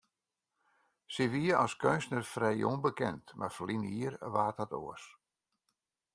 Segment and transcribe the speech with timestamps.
[1.13, 5.05] Sy wie as keunstner frij ûnbekend, mar ferline jier waard dat oars.